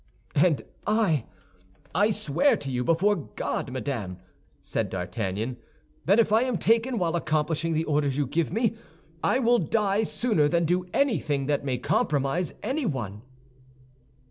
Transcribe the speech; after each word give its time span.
"And 0.33 0.63
I—I 0.87 2.09
swear 2.09 2.57
to 2.57 2.71
you 2.71 2.83
before 2.83 3.15
God, 3.15 3.71
madame," 3.71 4.17
said 4.63 4.89
D'Artagnan, 4.89 5.57
"that 6.05 6.19
if 6.19 6.31
I 6.33 6.41
am 6.41 6.57
taken 6.57 6.97
while 6.97 7.15
accomplishing 7.15 7.73
the 7.73 7.83
orders 7.85 8.17
you 8.17 8.25
give 8.25 8.51
me, 8.51 8.75
I 9.23 9.37
will 9.37 9.59
die 9.59 10.01
sooner 10.01 10.47
than 10.47 10.65
do 10.65 10.87
anything 10.91 11.45
that 11.45 11.63
may 11.63 11.77
compromise 11.77 12.51
anyone." 12.63 13.21